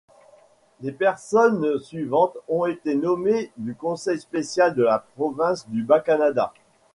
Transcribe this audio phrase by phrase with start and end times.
[0.81, 6.51] Les personnes suivantes ont été nommées du Conseil spécial de la Province du Bas-Canada.